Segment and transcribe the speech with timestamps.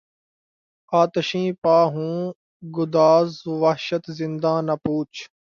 [0.93, 2.15] آتشیں پا ہوں
[2.63, 3.29] گداز
[3.61, 5.17] وحشت زنداں نہ پوچھ